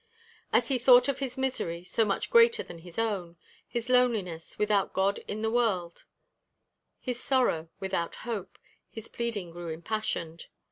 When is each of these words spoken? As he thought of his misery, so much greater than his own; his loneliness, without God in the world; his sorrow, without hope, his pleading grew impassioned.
As 0.51 0.69
he 0.69 0.79
thought 0.79 1.07
of 1.07 1.19
his 1.19 1.37
misery, 1.37 1.83
so 1.83 2.03
much 2.05 2.31
greater 2.31 2.63
than 2.63 2.79
his 2.79 2.97
own; 2.97 3.37
his 3.67 3.87
loneliness, 3.87 4.57
without 4.57 4.93
God 4.93 5.19
in 5.27 5.43
the 5.43 5.51
world; 5.51 6.05
his 6.99 7.19
sorrow, 7.21 7.69
without 7.79 8.15
hope, 8.25 8.57
his 8.89 9.07
pleading 9.07 9.51
grew 9.51 9.69
impassioned. 9.69 10.47